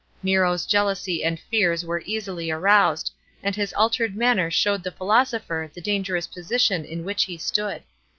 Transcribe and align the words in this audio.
Nero's 0.23 0.65
jealousy 0.65 1.23
and 1.23 1.39
fears 1.39 1.85
were 1.85 2.01
easily 2.07 2.49
aroused, 2.49 3.11
and 3.43 3.55
his 3.55 3.71
altered 3.73 4.15
manner 4.15 4.49
showed 4.49 4.81
the 4.81 4.89
philosopher 4.91 5.69
the 5.71 5.79
dangerous 5.79 6.25
position 6.25 6.83
in 6.83 7.05
which 7.05 7.25
he 7.25 7.37
stood. 7.37 7.83